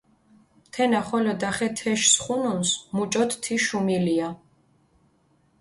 [0.71, 4.29] თენა ხოლო დახე თეშ სხუნუნს, მუჭოთ თი შუმილია.